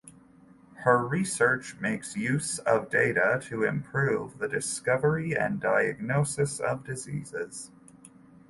[0.77, 7.69] Her research makes use of data to improve the discovery and diagnosis of diseases.